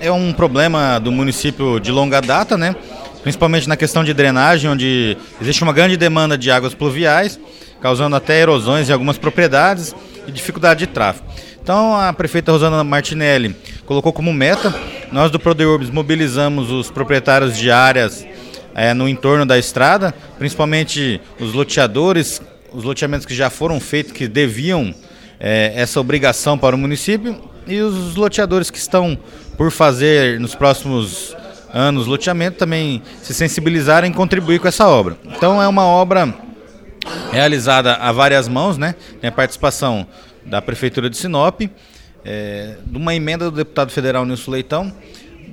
[0.00, 2.74] é um problema do município de longa data, né?
[3.22, 7.38] principalmente na questão de drenagem, onde existe uma grande demanda de águas pluviais,
[7.80, 9.94] causando até erosões em algumas propriedades
[10.26, 11.26] e dificuldade de tráfego.
[11.62, 14.74] Então a prefeita Rosana Martinelli colocou como meta,
[15.12, 18.26] nós do Prodeurbs mobilizamos os proprietários de áreas
[18.74, 22.40] é, no entorno da estrada, principalmente os loteadores,
[22.72, 24.94] os loteamentos que já foram feitos, que deviam
[25.40, 27.36] é, essa obrigação para o município,
[27.68, 29.18] e os loteadores que estão
[29.56, 31.36] por fazer nos próximos
[31.72, 35.16] anos loteamento também se sensibilizarem e contribuir com essa obra.
[35.24, 36.34] Então é uma obra
[37.30, 38.94] realizada a várias mãos, né?
[39.20, 40.06] Tem a participação
[40.44, 41.60] da Prefeitura de Sinop,
[42.24, 44.92] é, de uma emenda do deputado federal Nilson Leitão,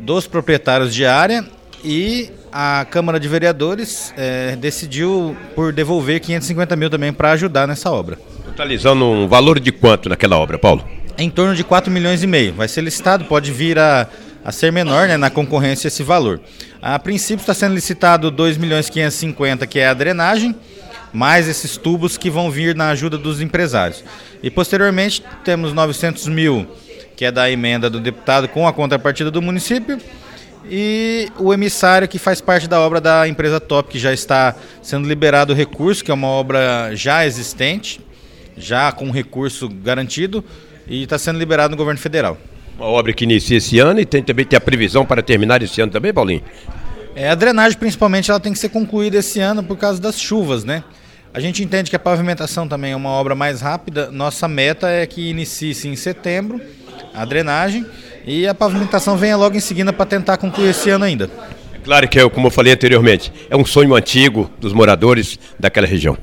[0.00, 1.44] dos proprietários de área
[1.84, 7.90] e a Câmara de Vereadores é, decidiu por devolver 550 mil também para ajudar nessa
[7.90, 8.18] obra.
[8.58, 10.84] Totalizando um valor de quanto naquela obra, Paulo?
[11.16, 12.52] Em torno de 4 milhões e meio.
[12.54, 14.08] Vai ser licitado, pode vir a,
[14.44, 16.40] a ser menor né, na concorrência esse valor.
[16.82, 20.56] A princípio está sendo licitado 2 milhões 550, que é a drenagem,
[21.12, 24.02] mais esses tubos que vão vir na ajuda dos empresários.
[24.42, 26.66] E posteriormente temos 900 mil,
[27.16, 30.00] que é da emenda do deputado com a contrapartida do município,
[30.68, 34.52] e o emissário que faz parte da obra da empresa Top, que já está
[34.82, 38.00] sendo liberado o recurso, que é uma obra já existente,
[38.58, 40.44] já com recurso garantido,
[40.86, 42.38] e está sendo liberado no governo federal.
[42.78, 45.80] Uma obra que inicia esse ano e tem também tem a previsão para terminar esse
[45.80, 46.42] ano também, Paulinho?
[47.14, 50.64] É, a drenagem, principalmente, ela tem que ser concluída esse ano por causa das chuvas,
[50.64, 50.84] né?
[51.34, 54.10] A gente entende que a pavimentação também é uma obra mais rápida.
[54.10, 56.60] Nossa meta é que inicie-se em setembro
[57.12, 57.84] a drenagem
[58.24, 61.28] e a pavimentação venha logo em seguida para tentar concluir esse ano ainda.
[61.74, 66.16] É claro que, como eu falei anteriormente, é um sonho antigo dos moradores daquela região.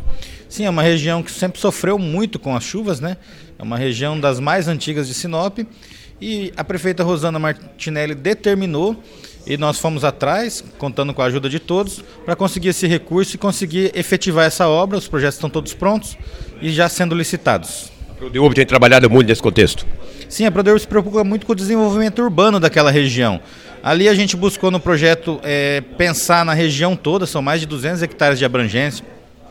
[0.47, 3.17] Sim, é uma região que sempre sofreu muito com as chuvas, né?
[3.57, 5.59] É uma região das mais antigas de Sinop.
[6.21, 9.01] E a prefeita Rosana Martinelli determinou
[9.45, 13.37] e nós fomos atrás, contando com a ajuda de todos, para conseguir esse recurso e
[13.37, 14.97] conseguir efetivar essa obra.
[14.97, 16.17] Os projetos estão todos prontos
[16.61, 17.91] e já sendo licitados.
[18.09, 19.85] A Prodeup tem trabalhado muito nesse contexto.
[20.27, 23.39] Sim, a Prodeup se preocupa muito com o desenvolvimento urbano daquela região.
[23.83, 28.01] Ali a gente buscou no projeto é, pensar na região toda, são mais de 200
[28.01, 29.05] hectares de abrangência.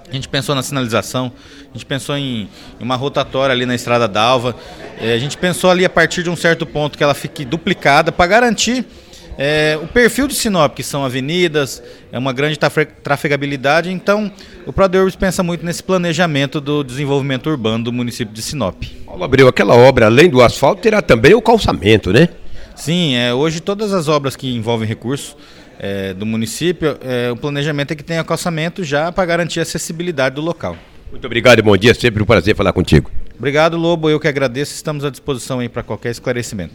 [0.08, 1.32] A gente pensou na sinalização,
[1.70, 2.48] a gente pensou em,
[2.78, 4.54] uma rotatória ali na Estrada d'Alva,
[5.00, 8.12] é, a gente pensou ali a partir de um certo ponto que ela fique duplicada
[8.12, 8.84] para garantir
[9.36, 11.82] é, o perfil de Sinop, que são avenidas,
[12.12, 12.58] é uma grande
[13.02, 14.30] trafegabilidade, então
[14.66, 18.84] o Prodeurbs pensa muito nesse planejamento do desenvolvimento urbano do município de Sinop.
[19.04, 22.28] Paulo Abreu, aquela obra, além do asfalto, terá também o calçamento, né?
[22.76, 25.36] Sim, é, hoje todas as obras que envolvem recursos
[25.84, 30.34] é, do município, é, o planejamento é que tenha calçamento já para garantir a acessibilidade
[30.34, 30.78] do local.
[31.10, 33.10] Muito obrigado, bom dia, sempre um prazer falar contigo.
[33.36, 36.74] Obrigado, Lobo, eu que agradeço, estamos à disposição aí para qualquer esclarecimento.